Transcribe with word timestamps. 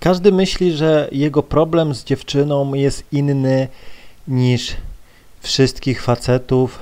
Każdy 0.00 0.32
myśli, 0.32 0.72
że 0.72 1.08
jego 1.12 1.42
problem 1.42 1.94
z 1.94 2.04
dziewczyną 2.04 2.74
jest 2.74 3.04
inny 3.12 3.68
niż 4.28 4.76
wszystkich 5.40 6.02
facetów. 6.02 6.78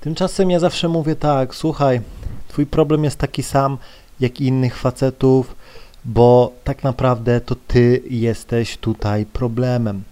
Tymczasem 0.00 0.50
ja 0.50 0.58
zawsze 0.58 0.88
mówię 0.88 1.16
tak, 1.16 1.54
słuchaj, 1.54 2.00
twój 2.48 2.66
problem 2.66 3.04
jest 3.04 3.18
taki 3.18 3.42
sam 3.42 3.78
jak 4.20 4.40
innych 4.40 4.76
facetów, 4.76 5.56
bo 6.04 6.52
tak 6.64 6.84
naprawdę 6.84 7.40
to 7.40 7.54
ty 7.68 8.02
jesteś 8.10 8.76
tutaj 8.76 9.26
problemem. 9.26 10.02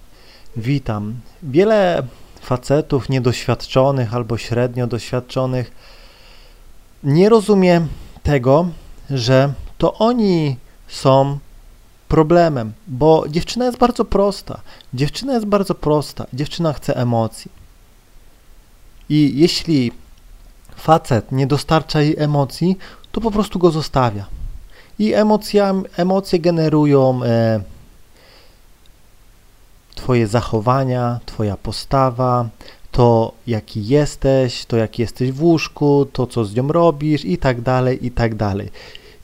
Witam. 0.56 1.14
Wiele 1.42 2.02
facetów 2.40 3.08
niedoświadczonych 3.08 4.14
albo 4.14 4.38
średnio 4.38 4.86
doświadczonych 4.86 5.72
nie 7.04 7.28
rozumie 7.28 7.86
tego, 8.22 8.68
że 9.10 9.52
to 9.78 9.94
oni 9.94 10.56
są 10.88 11.38
problemem, 12.16 12.72
bo 12.86 13.24
dziewczyna 13.28 13.64
jest 13.64 13.78
bardzo 13.78 14.04
prosta. 14.04 14.60
Dziewczyna 14.94 15.34
jest 15.34 15.46
bardzo 15.46 15.74
prosta. 15.74 16.26
Dziewczyna 16.32 16.72
chce 16.72 16.96
emocji. 16.96 17.50
I 19.08 19.32
jeśli 19.34 19.92
facet 20.76 21.32
nie 21.32 21.46
dostarcza 21.46 22.00
jej 22.00 22.14
emocji, 22.18 22.78
to 23.12 23.20
po 23.20 23.30
prostu 23.30 23.58
go 23.58 23.70
zostawia. 23.70 24.26
I 24.98 25.14
emocja, 25.14 25.74
emocje 25.96 26.38
generują 26.38 27.20
e, 27.24 27.60
Twoje 29.94 30.26
zachowania, 30.26 31.20
Twoja 31.26 31.56
postawa, 31.56 32.48
to 32.92 33.32
jaki 33.46 33.86
jesteś, 33.86 34.64
to 34.66 34.76
jaki 34.76 35.02
jesteś 35.02 35.32
w 35.32 35.42
łóżku, 35.42 36.06
to 36.12 36.26
co 36.26 36.44
z 36.44 36.54
nią 36.54 36.68
robisz 36.68 37.24
i 37.24 37.38
tak 37.38 37.60
dalej, 37.60 38.06
i 38.06 38.10
tak 38.10 38.34
dalej. 38.34 38.70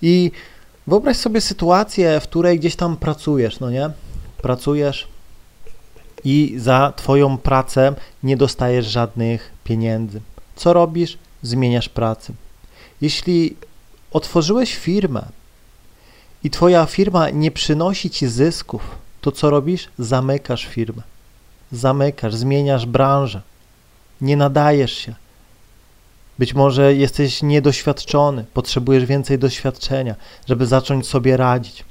I 0.02 0.30
wyobraź 0.86 1.16
sobie 1.16 1.40
sytuację, 1.40 2.20
w 2.20 2.22
której 2.22 2.58
gdzieś 2.58 2.76
tam 2.76 2.96
pracujesz, 2.96 3.60
no 3.60 3.70
nie? 3.70 3.90
Pracujesz 4.42 5.08
i 6.24 6.54
za 6.56 6.92
Twoją 6.96 7.38
pracę 7.38 7.94
nie 8.22 8.36
dostajesz 8.36 8.86
żadnych 8.86 9.52
pieniędzy. 9.64 10.20
Co 10.56 10.72
robisz? 10.72 11.18
Zmieniasz 11.42 11.88
pracę. 11.88 12.32
Jeśli 13.00 13.56
otworzyłeś 14.12 14.76
firmę 14.76 15.24
i 16.44 16.50
Twoja 16.50 16.86
firma 16.86 17.30
nie 17.30 17.50
przynosi 17.50 18.10
Ci 18.10 18.28
zysków, 18.28 18.82
to 19.20 19.32
co 19.32 19.50
robisz? 19.50 19.88
Zamykasz 19.98 20.66
firmę. 20.66 21.02
Zamykasz, 21.72 22.34
zmieniasz 22.34 22.86
branżę. 22.86 23.42
Nie 24.20 24.36
nadajesz 24.36 24.92
się. 24.92 25.14
Być 26.42 26.54
może 26.54 26.94
jesteś 26.94 27.42
niedoświadczony, 27.42 28.44
potrzebujesz 28.54 29.04
więcej 29.04 29.38
doświadczenia, 29.38 30.14
żeby 30.48 30.66
zacząć 30.66 31.06
sobie 31.06 31.36
radzić. 31.36 31.84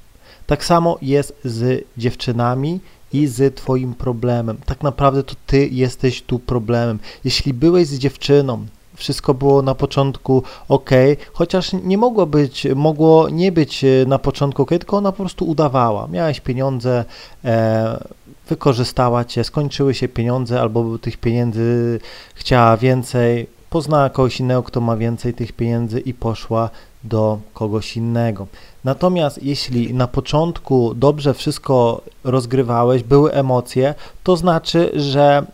Tak 0.48 0.66
samo 0.66 0.98
jest 1.02 1.36
z 1.44 1.86
dziewczynami 1.98 2.80
i 3.14 3.28
z 3.28 3.56
Twoim 3.56 3.94
problemem. 3.94 4.58
Tak 4.66 4.84
naprawdę 4.84 5.24
to 5.24 5.36
Ty 5.46 5.68
jesteś 5.68 6.22
tu 6.22 6.40
problemem. 6.40 7.00
Jeśli 7.24 7.54
byłeś 7.54 7.88
z 7.88 7.98
dziewczyną, 7.98 8.66
wszystko 8.96 9.34
było 9.34 9.62
na 9.62 9.76
początku 9.76 10.44
ok, 10.70 10.90
chociaż 11.34 11.74
nie 11.74 11.98
mogło 11.98 12.26
być, 12.26 12.68
mogło 12.76 13.30
nie 13.30 13.52
być 13.52 13.84
e, 13.84 13.88
na 14.08 14.20
początku 14.20 14.62
ok, 14.62 14.70
tylko 14.70 14.98
ona 14.98 15.12
po 15.12 15.18
prostu 15.18 15.46
udawała. 15.46 16.08
Miałeś 16.08 16.40
pieniądze, 16.40 17.06
e, 17.46 18.04
wykorzystała 18.50 19.26
cię, 19.26 19.44
skończyły 19.44 19.94
się 19.94 20.08
pieniądze, 20.08 20.62
albo 20.62 20.98
tych 20.98 21.18
pieniędzy 21.18 22.00
chciała 22.36 22.78
więcej, 22.78 23.61
poznała 23.72 24.10
kogoś 24.10 24.40
innego, 24.40 24.64
kto 24.64 24.82
ma 24.82 24.98
więcej 24.98 25.34
tych 25.34 25.52
pieniędzy 25.54 26.00
i 26.00 26.14
poszła 26.14 26.70
do 27.04 27.40
kogoś 27.54 27.98
innego. 27.98 28.48
Natomiast 28.84 29.44
jeśli 29.44 29.94
na 29.94 30.08
początku 30.08 30.94
dobrze 30.96 31.34
wszystko 31.34 32.02
rozgrywałeś, 32.24 33.04
były 33.04 33.34
emocje, 33.34 33.96
to 34.24 34.38
znaczy, 34.38 34.92
że 34.96 35.46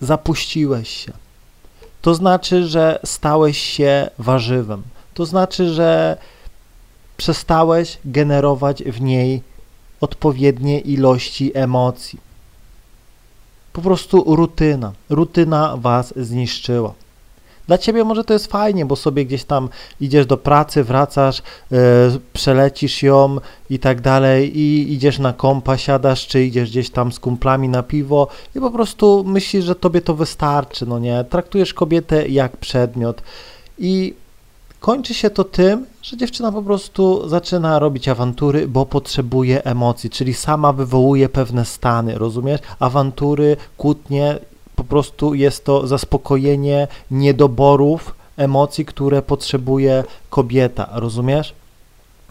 zapuściłeś 0.00 0.88
się. 0.88 1.12
To 2.02 2.14
znaczy, 2.14 2.66
że 2.66 2.98
stałeś 3.04 3.58
się 3.58 4.10
warzywem. 4.18 4.82
To 5.14 5.26
znaczy, 5.26 5.74
że 5.74 6.16
przestałeś 7.16 7.98
generować 8.04 8.82
w 8.82 9.00
niej 9.00 9.42
odpowiednie 10.00 10.80
ilości 10.80 11.52
emocji. 11.54 12.18
Po 13.72 13.80
prostu 13.80 14.36
rutyna. 14.36 14.92
Rutyna 15.10 15.76
was 15.76 16.14
zniszczyła. 16.16 16.94
Dla 17.66 17.78
ciebie 17.78 18.04
może 18.04 18.24
to 18.24 18.32
jest 18.32 18.46
fajnie, 18.46 18.86
bo 18.86 18.96
sobie 18.96 19.24
gdzieś 19.24 19.44
tam 19.44 19.68
idziesz 20.00 20.26
do 20.26 20.36
pracy, 20.36 20.84
wracasz, 20.84 21.42
yy, 21.70 21.78
przelecisz 22.32 23.02
ją 23.02 23.36
i 23.70 23.78
tak 23.78 24.00
dalej 24.00 24.58
i 24.58 24.92
idziesz 24.92 25.18
na 25.18 25.32
kompa, 25.32 25.76
siadasz, 25.76 26.26
czy 26.26 26.44
idziesz 26.44 26.70
gdzieś 26.70 26.90
tam 26.90 27.12
z 27.12 27.20
kumplami 27.20 27.68
na 27.68 27.82
piwo 27.82 28.28
i 28.54 28.60
po 28.60 28.70
prostu 28.70 29.24
myślisz, 29.26 29.64
że 29.64 29.74
tobie 29.74 30.00
to 30.00 30.14
wystarczy, 30.14 30.86
no 30.86 30.98
nie? 30.98 31.24
Traktujesz 31.24 31.74
kobietę 31.74 32.28
jak 32.28 32.56
przedmiot 32.56 33.22
i 33.78 34.14
kończy 34.80 35.14
się 35.14 35.30
to 35.30 35.44
tym, 35.44 35.86
że 36.02 36.16
dziewczyna 36.16 36.52
po 36.52 36.62
prostu 36.62 37.28
zaczyna 37.28 37.78
robić 37.78 38.08
awantury, 38.08 38.68
bo 38.68 38.86
potrzebuje 38.86 39.64
emocji, 39.64 40.10
czyli 40.10 40.34
sama 40.34 40.72
wywołuje 40.72 41.28
pewne 41.28 41.64
stany, 41.64 42.18
rozumiesz? 42.18 42.60
Awantury, 42.78 43.56
kłótnie 43.76 44.38
prostu 44.86 45.34
jest 45.34 45.64
to 45.64 45.86
zaspokojenie 45.86 46.88
niedoborów 47.10 48.14
emocji, 48.36 48.84
które 48.84 49.22
potrzebuje 49.22 50.04
kobieta, 50.30 50.88
rozumiesz? 50.92 51.54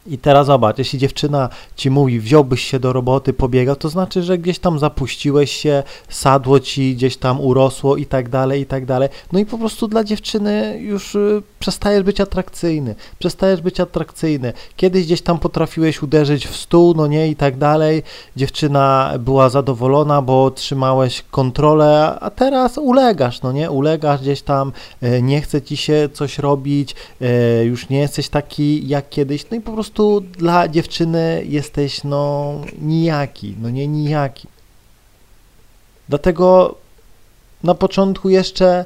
I 0.07 0.17
teraz 0.17 0.47
zobacz, 0.47 0.77
jeśli 0.77 0.99
dziewczyna 0.99 1.49
ci 1.75 1.89
mówi, 1.89 2.19
wziąłbyś 2.19 2.63
się 2.63 2.79
do 2.79 2.93
roboty, 2.93 3.33
pobiega, 3.33 3.75
to 3.75 3.89
znaczy, 3.89 4.23
że 4.23 4.37
gdzieś 4.37 4.59
tam 4.59 4.79
zapuściłeś 4.79 5.51
się, 5.51 5.83
sadło 6.09 6.59
ci 6.59 6.95
gdzieś 6.95 7.17
tam 7.17 7.41
urosło 7.41 7.97
i 7.97 8.05
tak 8.05 8.29
dalej, 8.29 8.61
i 8.61 8.65
tak 8.65 8.85
dalej. 8.85 9.09
No 9.31 9.39
i 9.39 9.45
po 9.45 9.57
prostu 9.57 9.87
dla 9.87 10.03
dziewczyny 10.03 10.77
już 10.81 11.15
y, 11.15 11.41
przestajesz 11.59 12.03
być 12.03 12.21
atrakcyjny, 12.21 12.95
przestajesz 13.19 13.61
być 13.61 13.79
atrakcyjny. 13.79 14.53
Kiedyś 14.75 15.05
gdzieś 15.05 15.21
tam 15.21 15.39
potrafiłeś 15.39 16.03
uderzyć 16.03 16.47
w 16.47 16.55
stół, 16.55 16.93
no 16.97 17.07
nie, 17.07 17.27
i 17.27 17.35
tak 17.35 17.57
dalej. 17.57 18.03
Dziewczyna 18.35 19.13
była 19.19 19.49
zadowolona, 19.49 20.21
bo 20.21 20.51
trzymałeś 20.51 21.23
kontrolę, 21.31 22.17
a 22.21 22.29
teraz 22.29 22.77
ulegasz, 22.77 23.41
no 23.41 23.51
nie, 23.51 23.71
ulegasz 23.71 24.21
gdzieś 24.21 24.41
tam, 24.41 24.71
y, 25.03 25.21
nie 25.21 25.41
chce 25.41 25.61
ci 25.61 25.77
się 25.77 26.09
coś 26.13 26.39
robić, 26.39 26.95
y, 27.21 27.65
już 27.65 27.89
nie 27.89 27.99
jesteś 27.99 28.29
taki 28.29 28.87
jak 28.87 29.09
kiedyś, 29.09 29.49
no 29.51 29.57
i 29.57 29.61
po 29.61 29.71
prostu 29.71 29.94
prostu 29.95 30.21
dla 30.21 30.67
dziewczyny 30.67 31.43
jesteś 31.45 32.03
no 32.03 32.53
nijaki, 32.81 33.55
no 33.61 33.69
nie 33.69 33.87
nijaki. 33.87 34.47
Dlatego 36.09 36.75
na 37.63 37.75
początku 37.75 38.29
jeszcze 38.29 38.85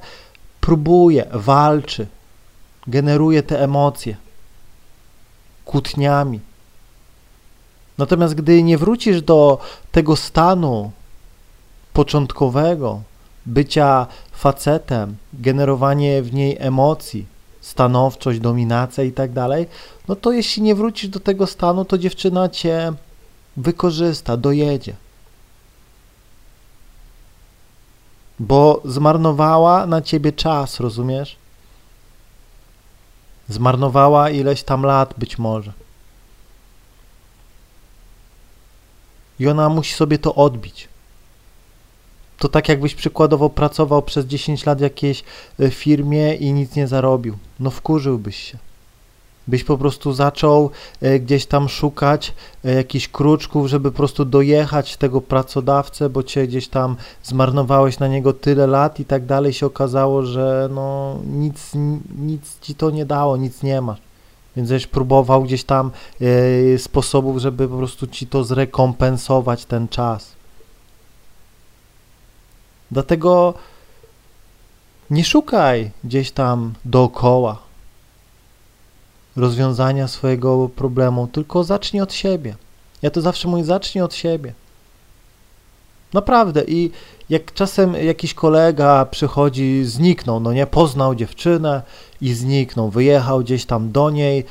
próbuje, 0.62 1.26
walczy, 1.34 2.08
generuje 2.88 3.44
te 3.44 3.64
emocje 3.64 4.16
kłótniami. 5.66 6.40
Natomiast 7.98 8.34
gdy 8.36 8.64
nie 8.64 8.78
wrócisz 8.78 9.22
do 9.22 9.60
tego 9.92 10.16
stanu 10.16 10.92
początkowego, 11.94 13.02
bycia 13.46 14.08
facetem, 14.32 15.18
generowanie 15.34 16.22
w 16.22 16.34
niej 16.34 16.58
emocji, 16.60 17.26
stanowczość, 17.70 18.40
dominacja 18.40 19.04
i 19.04 19.12
tak 19.12 19.32
dalej, 19.32 19.68
no 20.08 20.16
to 20.16 20.32
jeśli 20.32 20.62
nie 20.64 20.76
wrócisz 20.76 21.10
do 21.10 21.20
tego 21.20 21.48
stanu, 21.48 21.86
to 21.86 21.98
dziewczyna 21.98 22.50
cię 22.50 22.94
wykorzysta, 23.58 24.38
dojedzie. 24.38 24.96
Bo 28.40 28.82
zmarnowała 28.86 29.86
na 29.86 30.02
ciebie 30.02 30.32
czas, 30.32 30.80
rozumiesz? 30.80 31.36
Zmarnowała 33.50 34.30
ileś 34.30 34.64
tam 34.64 34.84
lat 34.84 35.14
być 35.18 35.38
może. 35.38 35.74
I 39.40 39.48
ona 39.48 39.70
musi 39.70 39.94
sobie 39.96 40.20
to 40.20 40.36
odbić 40.36 40.89
to 42.40 42.50
tak 42.50 42.70
jakbyś 42.70 42.96
przykładowo 42.96 43.50
pracował 43.50 44.02
przez 44.02 44.26
10 44.26 44.66
lat 44.66 44.78
w 44.78 44.82
jakiejś 44.82 45.24
e, 45.60 45.70
firmie 45.70 46.36
i 46.36 46.54
nic 46.54 46.76
nie 46.76 46.88
zarobił. 46.88 47.38
No 47.60 47.70
wkurzyłbyś 47.70 48.36
się. 48.36 48.58
Byś 49.48 49.64
po 49.64 49.78
prostu 49.78 50.14
zaczął 50.14 50.70
e, 51.02 51.20
gdzieś 51.20 51.46
tam 51.46 51.70
szukać 51.70 52.34
e, 52.66 52.74
jakichś 52.74 53.08
kruczków, 53.08 53.68
żeby 53.68 53.92
po 53.92 53.98
prostu 53.98 54.26
dojechać 54.26 54.98
tego 54.98 55.22
pracodawcę, 55.22 56.10
bo 56.10 56.24
cię 56.24 56.48
gdzieś 56.48 56.68
tam 56.68 56.96
zmarnowałeś 57.24 58.00
na 58.00 58.08
niego 58.08 58.34
tyle 58.34 58.68
lat 58.68 59.00
i 59.00 59.06
tak 59.06 59.26
dalej 59.26 59.54
się 59.54 59.66
okazało, 59.66 60.24
że 60.24 60.70
no 60.72 61.16
nic, 61.26 61.72
nic 62.20 62.60
ci 62.62 62.76
to 62.76 62.92
nie 62.92 63.06
dało, 63.06 63.38
nic 63.38 63.64
nie 63.64 63.82
masz. 63.82 64.00
Więc 64.56 64.70
żeś 64.70 64.88
próbował 64.88 65.44
gdzieś 65.44 65.64
tam 65.64 65.92
sposobów, 66.78 67.38
żeby 67.38 67.68
po 67.68 67.78
prostu 67.78 68.08
ci 68.08 68.28
to 68.28 68.44
zrekompensować 68.44 69.66
ten 69.66 69.88
czas. 69.88 70.39
Dlatego 72.92 73.54
nie 75.10 75.26
szukaj 75.26 75.92
gdzieś 76.04 76.32
tam 76.32 76.74
dookoła 76.86 77.58
rozwiązania 79.36 80.08
swojego 80.08 80.70
problemu, 80.70 81.28
tylko 81.28 81.64
zacznij 81.64 82.02
od 82.02 82.14
siebie. 82.14 82.56
Ja 83.02 83.10
to 83.10 83.22
zawsze 83.22 83.48
mówię, 83.48 83.64
zacznij 83.64 84.04
od 84.04 84.14
siebie. 84.14 84.54
Naprawdę. 86.14 86.64
I 86.68 86.92
jak 87.30 87.54
czasem 87.54 87.94
jakiś 87.94 88.34
kolega 88.34 89.06
przychodzi, 89.06 89.86
zniknął, 89.86 90.40
no 90.40 90.54
nie, 90.54 90.68
poznał 90.68 91.16
dziewczynę 91.16 91.82
i 92.22 92.34
zniknął, 92.34 92.90
wyjechał 92.90 93.40
gdzieś 93.40 93.66
tam 93.66 93.92
do 93.92 94.10
niej, 94.10 94.46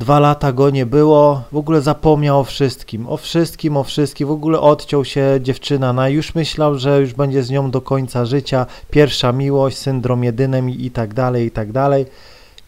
dwa 0.00 0.20
lata 0.20 0.52
go 0.52 0.70
nie 0.70 0.86
było, 0.86 1.42
w 1.52 1.56
ogóle 1.56 1.80
zapomniał 1.80 2.40
o 2.40 2.44
wszystkim, 2.44 3.06
o 3.06 3.16
wszystkim, 3.16 3.76
o 3.76 3.84
wszystkim, 3.84 4.28
w 4.28 4.30
ogóle 4.30 4.60
odciął 4.60 5.04
się 5.04 5.38
dziewczyna, 5.40 5.92
no 5.92 6.08
już 6.08 6.34
myślał, 6.34 6.78
że 6.78 7.00
już 7.00 7.14
będzie 7.14 7.42
z 7.42 7.50
nią 7.50 7.70
do 7.70 7.80
końca 7.80 8.24
życia, 8.24 8.66
pierwsza 8.90 9.32
miłość, 9.32 9.78
syndrom 9.78 10.24
jedynem 10.24 10.70
i, 10.70 10.90
tak 10.90 11.14
dalej, 11.14 11.46
i 11.46 11.50
tak 11.50 11.72
dalej. 11.72 12.06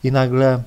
I 0.05 0.12
nagle 0.12 0.62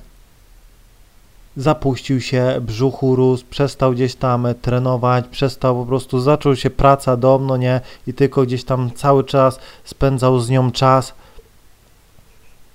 zapuścił 1.56 2.20
się, 2.20 2.60
brzuchu 2.60 3.16
rósł, 3.16 3.44
przestał 3.50 3.92
gdzieś 3.92 4.14
tam 4.14 4.46
trenować, 4.62 5.24
przestał 5.28 5.76
po 5.76 5.86
prostu, 5.86 6.20
zaczął 6.20 6.56
się 6.56 6.70
praca 6.70 7.16
dom, 7.16 7.46
no 7.46 7.56
nie, 7.56 7.80
i 8.06 8.14
tylko 8.14 8.42
gdzieś 8.42 8.64
tam 8.64 8.90
cały 8.94 9.24
czas 9.24 9.58
spędzał 9.84 10.40
z 10.40 10.50
nią 10.50 10.72
czas. 10.72 11.14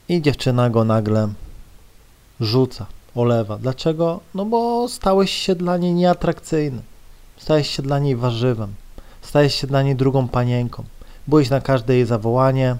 I 0.09 0.21
dziewczyna 0.21 0.69
go 0.69 0.83
nagle 0.83 1.29
rzuca, 2.39 2.85
olewa. 3.15 3.57
Dlaczego? 3.57 4.19
No 4.35 4.45
bo 4.45 4.87
stałeś 4.87 5.31
się 5.31 5.55
dla 5.55 5.77
niej 5.77 5.93
nieatrakcyjny, 5.93 6.81
stałeś 7.37 7.69
się 7.69 7.83
dla 7.83 7.99
niej 7.99 8.15
warzywem, 8.15 8.73
stałeś 9.21 9.55
się 9.55 9.67
dla 9.67 9.81
niej 9.83 9.95
drugą 9.95 10.27
panienką, 10.27 10.83
byłeś 11.27 11.49
na 11.49 11.61
każde 11.61 11.95
jej 11.95 12.05
zawołanie, 12.05 12.75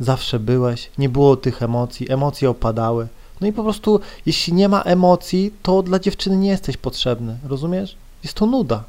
zawsze 0.00 0.38
byłeś, 0.38 0.90
nie 0.98 1.08
było 1.08 1.36
tych 1.36 1.62
emocji, 1.62 2.12
emocje 2.12 2.50
opadały. 2.50 3.08
No 3.40 3.46
i 3.46 3.52
po 3.52 3.62
prostu, 3.62 4.00
jeśli 4.26 4.52
nie 4.52 4.68
ma 4.68 4.82
emocji, 4.82 5.54
to 5.62 5.82
dla 5.82 5.98
dziewczyny 5.98 6.36
nie 6.36 6.48
jesteś 6.48 6.76
potrzebny, 6.76 7.38
rozumiesz? 7.48 7.96
Jest 8.22 8.36
to 8.36 8.46
nuda. 8.46 8.84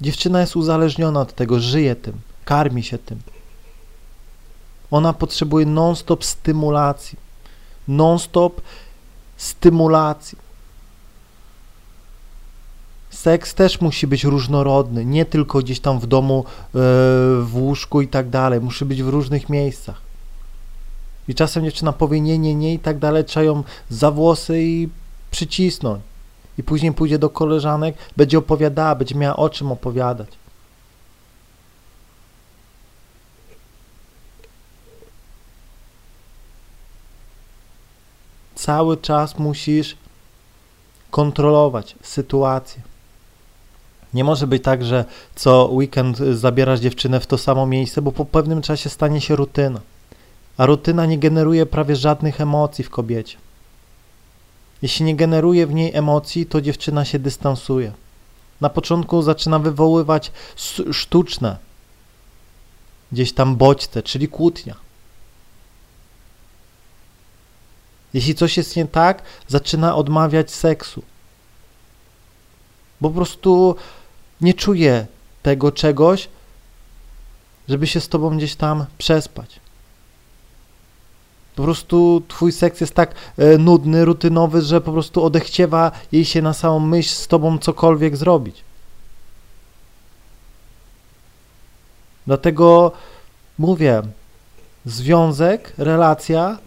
Dziewczyna 0.00 0.40
jest 0.40 0.56
uzależniona 0.56 1.20
od 1.20 1.34
tego, 1.34 1.60
żyje 1.60 1.96
tym, 1.96 2.14
karmi 2.44 2.82
się 2.82 2.98
tym. 2.98 3.18
Ona 4.94 5.12
potrzebuje 5.12 5.66
non-stop 5.66 6.24
stymulacji. 6.24 7.18
Non-stop 7.88 8.60
stymulacji. 9.36 10.38
Seks 13.10 13.54
też 13.54 13.80
musi 13.80 14.06
być 14.06 14.24
różnorodny, 14.24 15.04
nie 15.04 15.24
tylko 15.24 15.58
gdzieś 15.58 15.80
tam 15.80 16.00
w 16.00 16.06
domu, 16.06 16.44
e, 16.46 16.70
w 17.42 17.50
łóżku 17.52 18.00
i 18.02 18.08
tak 18.08 18.28
dalej. 18.28 18.60
Musi 18.60 18.84
być 18.84 19.02
w 19.02 19.08
różnych 19.08 19.48
miejscach. 19.48 20.00
I 21.28 21.34
czasem 21.34 21.64
dziewczyna 21.64 21.92
powie 21.92 22.20
nie, 22.20 22.38
nie, 22.38 22.54
nie 22.54 22.74
i 22.74 22.78
tak 22.78 22.98
dalej, 22.98 23.24
trzeba 23.24 23.44
ją 23.44 23.62
za 23.88 24.10
włosy 24.10 24.62
i 24.62 24.88
przycisnąć. 25.30 26.02
I 26.58 26.62
później 26.62 26.92
pójdzie 26.92 27.18
do 27.18 27.30
koleżanek, 27.30 27.96
będzie 28.16 28.38
opowiadała, 28.38 28.94
będzie 28.94 29.14
miała 29.14 29.36
o 29.36 29.50
czym 29.50 29.72
opowiadać. 29.72 30.28
Cały 38.64 38.96
czas 38.96 39.38
musisz 39.38 39.96
kontrolować 41.10 41.94
sytuację. 42.02 42.82
Nie 44.14 44.24
może 44.24 44.46
być 44.46 44.62
tak, 44.62 44.84
że 44.84 45.04
co 45.34 45.68
weekend 45.72 46.18
zabierasz 46.18 46.80
dziewczynę 46.80 47.20
w 47.20 47.26
to 47.26 47.38
samo 47.38 47.66
miejsce, 47.66 48.02
bo 48.02 48.12
po 48.12 48.24
pewnym 48.24 48.62
czasie 48.62 48.90
stanie 48.90 49.20
się 49.20 49.36
rutyna. 49.36 49.80
A 50.56 50.66
rutyna 50.66 51.06
nie 51.06 51.18
generuje 51.18 51.66
prawie 51.66 51.96
żadnych 51.96 52.40
emocji 52.40 52.84
w 52.84 52.90
kobiecie. 52.90 53.36
Jeśli 54.82 55.04
nie 55.04 55.16
generuje 55.16 55.66
w 55.66 55.74
niej 55.74 55.94
emocji, 55.94 56.46
to 56.46 56.60
dziewczyna 56.60 57.04
się 57.04 57.18
dystansuje. 57.18 57.92
Na 58.60 58.70
początku 58.70 59.22
zaczyna 59.22 59.58
wywoływać 59.58 60.32
sztuczne, 60.92 61.56
gdzieś 63.12 63.32
tam 63.32 63.56
bodźce, 63.56 64.02
czyli 64.02 64.28
kłótnia. 64.28 64.83
Jeśli 68.14 68.34
coś 68.34 68.56
jest 68.56 68.76
nie 68.76 68.86
tak, 68.86 69.22
zaczyna 69.48 69.96
odmawiać 69.96 70.50
seksu. 70.50 71.02
Po 73.00 73.10
prostu 73.10 73.76
nie 74.40 74.54
czuje 74.54 75.06
tego 75.42 75.72
czegoś, 75.72 76.28
żeby 77.68 77.86
się 77.86 78.00
z 78.00 78.08
tobą 78.08 78.36
gdzieś 78.36 78.54
tam 78.56 78.84
przespać. 78.98 79.60
Po 81.56 81.62
prostu 81.62 82.22
twój 82.28 82.52
seks 82.52 82.80
jest 82.80 82.94
tak 82.94 83.14
e, 83.38 83.58
nudny, 83.58 84.04
rutynowy, 84.04 84.62
że 84.62 84.80
po 84.80 84.92
prostu 84.92 85.24
odechciewa 85.24 85.92
jej 86.12 86.24
się 86.24 86.42
na 86.42 86.52
samą 86.52 86.80
myśl 86.80 87.14
z 87.14 87.28
tobą 87.28 87.58
cokolwiek 87.58 88.16
zrobić. 88.16 88.64
Dlatego 92.26 92.92
mówię, 93.58 94.02
związek, 94.84 95.72
relacja 95.78 96.58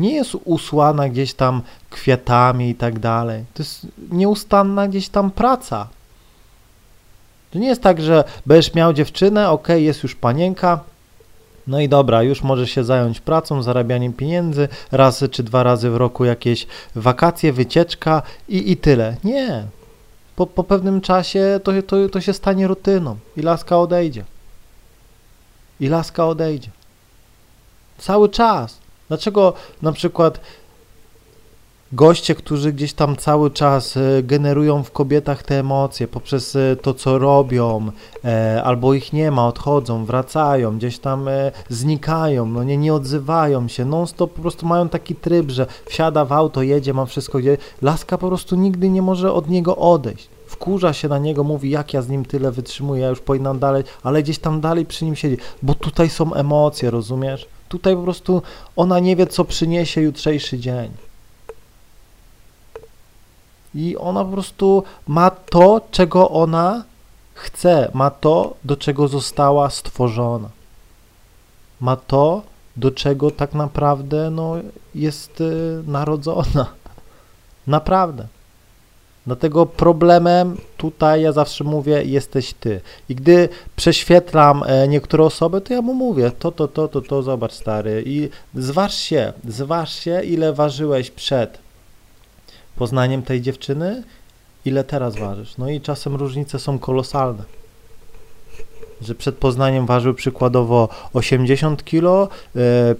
nie 0.00 0.14
jest 0.14 0.36
usłana 0.44 1.08
gdzieś 1.08 1.34
tam 1.34 1.62
kwiatami 1.90 2.70
i 2.70 2.74
tak 2.74 2.98
dalej. 2.98 3.44
To 3.54 3.62
jest 3.62 3.86
nieustanna 4.10 4.88
gdzieś 4.88 5.08
tam 5.08 5.30
praca. 5.30 5.88
To 7.50 7.58
nie 7.58 7.68
jest 7.68 7.82
tak, 7.82 8.00
że 8.00 8.24
będziesz 8.46 8.74
miał 8.74 8.92
dziewczynę, 8.92 9.50
ok, 9.50 9.68
jest 9.68 10.02
już 10.02 10.14
panienka, 10.14 10.80
no 11.66 11.80
i 11.80 11.88
dobra, 11.88 12.22
już 12.22 12.42
możesz 12.42 12.70
się 12.70 12.84
zająć 12.84 13.20
pracą, 13.20 13.62
zarabianiem 13.62 14.12
pieniędzy, 14.12 14.68
raz 14.92 15.24
czy 15.30 15.42
dwa 15.42 15.62
razy 15.62 15.90
w 15.90 15.96
roku 15.96 16.24
jakieś 16.24 16.66
wakacje, 16.94 17.52
wycieczka 17.52 18.22
i, 18.48 18.72
i 18.72 18.76
tyle. 18.76 19.16
Nie. 19.24 19.64
Po, 20.36 20.46
po 20.46 20.64
pewnym 20.64 21.00
czasie 21.00 21.60
to, 21.64 21.72
to, 21.86 22.08
to 22.08 22.20
się 22.20 22.32
stanie 22.32 22.66
rutyną 22.66 23.16
i 23.36 23.42
laska 23.42 23.78
odejdzie. 23.78 24.24
I 25.80 25.88
laska 25.88 26.26
odejdzie. 26.26 26.70
Cały 27.98 28.28
czas. 28.28 28.79
Dlaczego 29.10 29.52
na 29.82 29.92
przykład 29.92 30.40
goście, 31.92 32.34
którzy 32.34 32.72
gdzieś 32.72 32.92
tam 32.92 33.16
cały 33.16 33.50
czas 33.50 33.96
e, 33.96 34.22
generują 34.22 34.82
w 34.82 34.90
kobietach 34.90 35.42
te 35.42 35.58
emocje 35.58 36.08
poprzez 36.08 36.56
e, 36.56 36.76
to, 36.76 36.94
co 36.94 37.18
robią, 37.18 37.90
e, 38.24 38.62
albo 38.64 38.94
ich 38.94 39.12
nie 39.12 39.30
ma, 39.30 39.48
odchodzą, 39.48 40.04
wracają, 40.04 40.78
gdzieś 40.78 40.98
tam 40.98 41.28
znikają, 41.68 42.46
no 42.46 42.64
nie, 42.64 42.76
nie 42.76 42.94
odzywają 42.94 43.68
się, 43.68 43.84
non 43.84 44.06
stop 44.06 44.32
po 44.32 44.42
prostu 44.42 44.66
mają 44.66 44.88
taki 44.88 45.14
tryb, 45.14 45.50
że 45.50 45.66
wsiada 45.86 46.24
w 46.24 46.32
auto, 46.32 46.62
jedzie, 46.62 46.94
ma 46.94 47.06
wszystko 47.06 47.38
gdzie. 47.38 47.56
Laska 47.82 48.18
po 48.18 48.28
prostu 48.28 48.56
nigdy 48.56 48.88
nie 48.88 49.02
może 49.02 49.32
od 49.32 49.48
niego 49.48 49.76
odejść. 49.76 50.28
Wkurza 50.46 50.92
się 50.92 51.08
na 51.08 51.18
niego, 51.18 51.44
mówi, 51.44 51.70
jak 51.70 51.94
ja 51.94 52.02
z 52.02 52.08
nim 52.08 52.24
tyle 52.24 52.52
wytrzymuję, 52.52 53.02
ja 53.02 53.08
już 53.08 53.20
powinnam 53.20 53.58
dalej, 53.58 53.84
ale 54.02 54.22
gdzieś 54.22 54.38
tam 54.38 54.60
dalej 54.60 54.86
przy 54.86 55.04
nim 55.04 55.16
siedzi, 55.16 55.36
bo 55.62 55.74
tutaj 55.74 56.10
są 56.10 56.34
emocje, 56.34 56.90
rozumiesz? 56.90 57.48
Tutaj 57.70 57.96
po 57.96 58.02
prostu 58.02 58.42
ona 58.76 58.98
nie 58.98 59.16
wie, 59.16 59.26
co 59.26 59.44
przyniesie 59.44 60.00
jutrzejszy 60.00 60.58
dzień. 60.58 60.90
I 63.74 63.96
ona 63.96 64.24
po 64.24 64.30
prostu 64.30 64.82
ma 65.06 65.30
to, 65.30 65.80
czego 65.90 66.30
ona 66.30 66.84
chce, 67.34 67.90
ma 67.94 68.10
to, 68.10 68.54
do 68.64 68.76
czego 68.76 69.08
została 69.08 69.70
stworzona. 69.70 70.48
Ma 71.80 71.96
to, 71.96 72.42
do 72.76 72.90
czego 72.90 73.30
tak 73.30 73.54
naprawdę 73.54 74.30
no, 74.30 74.54
jest 74.94 75.40
y, 75.40 75.82
narodzona. 75.86 76.66
Naprawdę. 77.66 78.26
Dlatego 79.26 79.66
problemem 79.66 80.56
tutaj, 80.76 81.22
ja 81.22 81.32
zawsze 81.32 81.64
mówię, 81.64 82.04
jesteś 82.04 82.54
ty. 82.54 82.80
I 83.08 83.14
gdy 83.14 83.48
prześwietlam 83.76 84.62
e, 84.66 84.88
niektóre 84.88 85.24
osoby, 85.24 85.60
to 85.60 85.74
ja 85.74 85.82
mu 85.82 85.94
mówię, 85.94 86.30
to, 86.38 86.52
to, 86.52 86.68
to, 86.68 86.88
to, 86.88 87.00
to, 87.00 87.22
zobacz 87.22 87.52
stary. 87.52 88.02
I 88.06 88.28
zważ 88.54 88.94
się, 88.94 89.32
zważ 89.48 89.94
się, 89.94 90.22
ile 90.22 90.52
ważyłeś 90.52 91.10
przed 91.10 91.58
poznaniem 92.76 93.22
tej 93.22 93.40
dziewczyny, 93.40 94.02
ile 94.64 94.84
teraz 94.84 95.16
ważysz. 95.16 95.58
No 95.58 95.70
i 95.70 95.80
czasem 95.80 96.16
różnice 96.16 96.58
są 96.58 96.78
kolosalne. 96.78 97.42
Że 99.02 99.14
przed 99.14 99.34
Poznaniem 99.34 99.86
ważył 99.86 100.14
przykładowo 100.14 100.88
80 101.12 101.84
kg, 101.84 102.28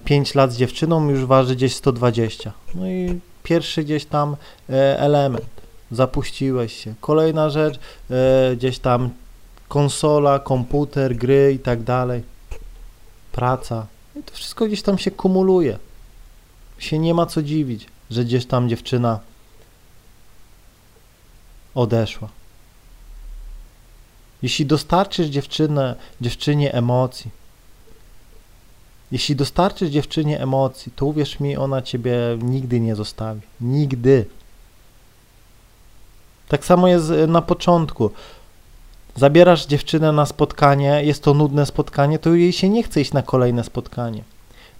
5 0.05 0.35
lat 0.35 0.51
z 0.51 0.57
dziewczyną 0.57 1.09
już 1.09 1.25
waży 1.25 1.55
gdzieś 1.55 1.75
120. 1.75 2.51
No 2.75 2.87
i 2.87 3.19
pierwszy 3.43 3.83
gdzieś 3.83 4.05
tam 4.05 4.35
e, 4.69 4.99
element. 4.99 5.60
Zapuściłeś 5.91 6.83
się. 6.83 6.93
Kolejna 7.01 7.49
rzecz, 7.49 7.79
e, 8.09 8.55
gdzieś 8.55 8.79
tam 8.79 9.09
konsola, 9.67 10.39
komputer, 10.39 11.15
gry 11.15 11.53
i 11.53 11.59
tak 11.59 11.83
dalej. 11.83 12.23
Praca. 13.31 13.85
I 14.19 14.23
to 14.23 14.33
wszystko 14.33 14.67
gdzieś 14.67 14.81
tam 14.81 14.97
się 14.97 15.11
kumuluje. 15.11 15.79
Się 16.77 16.99
nie 16.99 17.13
ma 17.13 17.25
co 17.25 17.43
dziwić, 17.43 17.87
że 18.11 18.25
gdzieś 18.25 18.45
tam 18.45 18.69
dziewczyna 18.69 19.19
odeszła. 21.75 22.29
Jeśli 24.41 24.65
dostarczysz 24.65 25.27
dziewczynę, 25.27 25.95
dziewczynie 26.21 26.73
emocji, 26.73 27.31
Jeśli 29.11 29.35
dostarczysz 29.35 29.89
dziewczynie 29.89 30.41
emocji, 30.41 30.91
to 30.95 31.05
uwierz 31.05 31.39
mi, 31.39 31.57
ona 31.57 31.81
ciebie 31.81 32.17
nigdy 32.41 32.79
nie 32.79 32.95
zostawi. 32.95 33.41
Nigdy. 33.61 34.25
Tak 36.51 36.65
samo 36.65 36.87
jest 36.87 37.11
e, 37.11 37.27
na 37.27 37.41
początku. 37.41 38.11
Zabierasz 39.15 39.65
dziewczynę 39.65 40.11
na 40.11 40.25
spotkanie, 40.25 41.01
jest 41.03 41.23
to 41.23 41.33
nudne 41.33 41.65
spotkanie, 41.65 42.19
to 42.19 42.33
jej 42.33 42.53
się 42.53 42.69
nie 42.69 42.83
chce 42.83 43.01
iść 43.01 43.13
na 43.13 43.21
kolejne 43.21 43.63
spotkanie. 43.63 44.23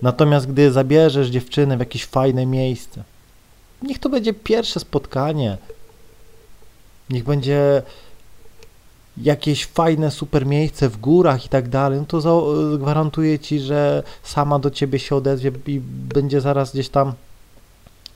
Natomiast 0.01 0.47
gdy 0.47 0.71
zabierzesz 0.71 1.27
dziewczynę 1.27 1.77
w 1.77 1.79
jakieś 1.79 2.05
fajne 2.05 2.45
miejsce, 2.45 3.03
niech 3.81 3.99
to 3.99 4.09
będzie 4.09 4.33
pierwsze 4.33 4.79
spotkanie, 4.79 5.57
niech 7.09 7.23
będzie 7.23 7.81
jakieś 9.17 9.65
fajne, 9.65 10.11
super 10.11 10.45
miejsce 10.45 10.89
w 10.89 10.97
górach 10.97 11.45
i 11.45 11.49
tak 11.49 11.69
dalej, 11.69 11.99
no 11.99 12.05
to 12.05 12.45
gwarantuję 12.77 13.39
ci, 13.39 13.59
że 13.59 14.03
sama 14.23 14.59
do 14.59 14.71
ciebie 14.71 14.99
się 14.99 15.15
odezwie 15.15 15.51
i 15.67 15.79
będzie 15.85 16.41
zaraz 16.41 16.73
gdzieś 16.73 16.89
tam 16.89 17.13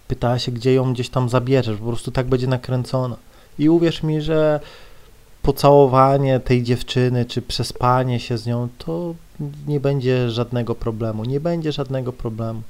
pytała 0.07 0.39
się, 0.39 0.51
gdzie 0.51 0.74
ją 0.74 0.93
gdzieś 0.93 1.09
tam 1.09 1.29
zabierzesz, 1.29 1.77
po 1.77 1.85
prostu 1.85 2.12
tak 2.12 2.27
będzie 2.27 2.47
nakręcona. 2.47 3.15
I 3.59 3.69
uwierz 3.69 4.03
mi, 4.03 4.21
że 4.21 4.59
pocałowanie 5.41 6.39
tej 6.39 6.63
dziewczyny, 6.63 7.25
czy 7.25 7.41
przespanie 7.41 8.19
się 8.19 8.38
z 8.38 8.45
nią, 8.45 8.67
to 8.77 9.15
nie 9.67 9.79
będzie 9.79 10.29
żadnego 10.29 10.75
problemu. 10.75 11.25
Nie 11.25 11.39
będzie 11.39 11.71
żadnego 11.71 12.13
problemu. 12.13 12.62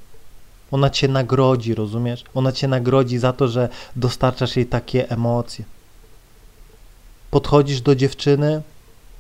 Ona 0.72 0.90
cię 0.90 1.08
nagrodzi, 1.08 1.76
rozumiesz? 1.76 2.24
Ona 2.36 2.52
cię 2.52 2.68
nagrodzi 2.68 3.18
za 3.18 3.34
to, 3.34 3.48
że 3.48 3.70
dostarczasz 3.96 4.56
jej 4.56 4.66
takie 4.66 5.10
emocje. 5.10 5.66
Podchodzisz 7.32 7.82
do 7.82 7.96
dziewczyny, 7.96 8.62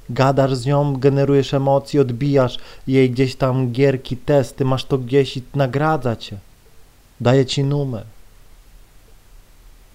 gadasz 0.10 0.55
z 0.55 0.65
nią, 0.65 0.98
generujesz 0.98 1.53
emocje, 1.53 2.01
odbijasz 2.01 2.57
jej 2.88 3.12
gdzieś 3.12 3.36
tam 3.36 3.72
gierki, 3.72 4.17
testy, 4.17 4.65
masz 4.65 4.86
to 4.86 4.98
gdzieś 4.98 5.38
i 5.38 5.43
nagradza 5.55 6.15
cię. 6.15 6.38
Daje 7.22 7.45
ci 7.45 7.63
numer. 7.63 8.03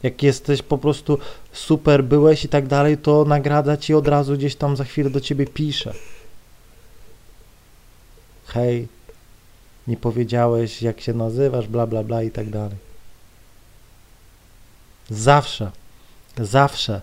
Jak 0.02 0.22
jesteś 0.22 0.62
po 0.62 0.78
prostu 0.78 1.18
super 1.52 2.04
byłeś 2.04 2.44
i 2.44 2.48
tak 2.48 2.66
dalej, 2.66 2.98
to 2.98 3.24
nagradza 3.24 3.76
ci 3.76 3.94
od 3.94 4.08
razu 4.08 4.34
gdzieś 4.34 4.56
tam 4.56 4.76
za 4.76 4.84
chwilę 4.84 5.10
do 5.10 5.20
ciebie 5.20 5.46
pisze. 5.46 5.94
Hej, 8.46 8.88
nie 9.86 9.96
powiedziałeś 9.96 10.82
jak 10.82 11.00
się 11.00 11.14
nazywasz, 11.14 11.68
bla 11.68 11.86
bla 11.86 12.02
bla 12.02 12.22
i 12.22 12.30
tak 12.30 12.50
dalej. 12.50 12.76
Zawsze, 15.10 15.70
zawsze 16.38 17.00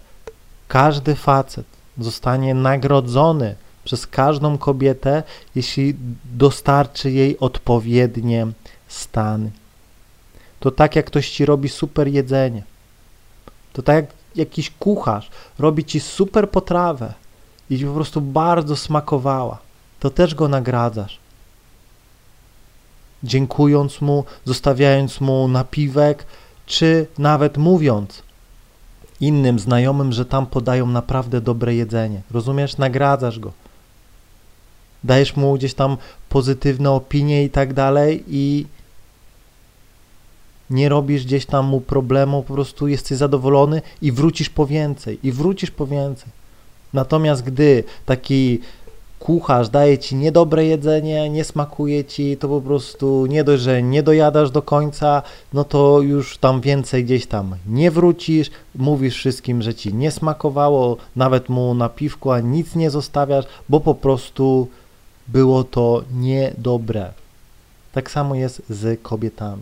każdy 0.68 1.16
facet 1.16 1.66
zostanie 1.98 2.54
nagrodzony 2.54 3.56
przez 3.84 4.08
każdą 4.08 4.58
kobietę, 4.58 5.24
jeśli 5.56 5.96
dostarczy 6.26 7.12
jej 7.12 7.40
odpowiednie 7.40 8.48
stany. 8.88 9.52
To 10.60 10.72
tak 10.72 10.96
jak 10.96 11.06
ktoś 11.06 11.30
ci 11.30 11.46
robi 11.46 11.70
super 11.70 12.08
jedzenie. 12.08 12.64
To 13.78 13.84
tak 13.84 13.96
jak 13.96 14.16
jakiś 14.36 14.72
kucharz 14.80 15.30
robi 15.60 15.86
ci 15.86 16.00
super 16.00 16.50
potrawę 16.50 17.14
i 17.70 17.80
ci 17.80 17.86
po 17.86 17.94
prostu 17.94 18.22
bardzo 18.22 18.76
smakowała. 18.76 19.58
To 20.00 20.10
też 20.10 20.36
go 20.36 20.48
nagradzasz. 20.48 21.20
Dziękując 23.24 24.02
mu, 24.02 24.24
zostawiając 24.46 25.22
mu 25.22 25.48
napiwek, 25.48 26.26
czy 26.66 27.08
nawet 27.18 27.58
mówiąc 27.58 28.24
innym 29.22 29.60
znajomym, 29.60 30.14
że 30.14 30.26
tam 30.26 30.46
podają 30.46 30.88
naprawdę 30.88 31.42
dobre 31.42 31.76
jedzenie. 31.76 32.22
Rozumiesz? 32.32 32.78
Nagradzasz 32.78 33.40
go. 33.40 33.52
Dajesz 35.04 35.36
mu 35.36 35.54
gdzieś 35.54 35.74
tam 35.74 35.98
pozytywne 36.30 36.92
opinie 36.92 37.44
i 37.44 37.50
tak 37.50 37.74
dalej 37.74 38.24
i 38.28 38.66
nie 40.70 40.90
robisz 40.90 41.26
gdzieś 41.26 41.46
tam 41.46 41.66
mu 41.66 41.82
problemu, 41.82 42.44
po 42.44 42.54
prostu 42.54 42.88
jesteś 42.88 43.18
zadowolony 43.18 43.82
i 44.02 44.12
wrócisz 44.12 44.50
po 44.50 44.68
więcej, 44.68 45.20
i 45.24 45.32
wrócisz 45.32 45.72
po 45.72 45.88
więcej. 45.88 46.30
Natomiast 46.94 47.44
gdy 47.44 47.84
taki 48.06 48.60
kucharz 49.20 49.70
daje 49.70 49.98
ci 49.98 50.16
niedobre 50.16 50.66
jedzenie, 50.66 51.30
nie 51.30 51.44
smakuje 51.44 52.06
ci, 52.06 52.38
to 52.38 52.48
po 52.48 52.62
prostu 52.62 53.26
nie 53.26 53.44
dość, 53.44 53.64
że 53.64 53.84
nie 53.84 54.04
dojadasz 54.04 54.52
do 54.52 54.62
końca, 54.62 55.22
no 55.54 55.64
to 55.64 56.02
już 56.02 56.38
tam 56.38 56.62
więcej 56.62 57.06
gdzieś 57.06 57.26
tam 57.26 57.56
nie 57.68 57.92
wrócisz, 57.92 58.52
mówisz 58.76 59.16
wszystkim, 59.16 59.62
że 59.62 59.76
ci 59.76 59.94
nie 59.94 60.12
smakowało, 60.12 60.98
nawet 61.16 61.50
mu 61.50 61.74
na 61.74 61.90
piwku, 61.90 62.32
a 62.32 62.40
nic 62.40 62.76
nie 62.76 62.90
zostawiasz, 62.90 63.46
bo 63.70 63.80
po 63.80 63.96
prostu 63.96 64.68
było 65.28 65.64
to 65.64 66.04
niedobre. 66.14 67.14
Tak 67.94 68.12
samo 68.12 68.36
jest 68.36 68.62
z 68.70 69.02
kobietami. 69.02 69.62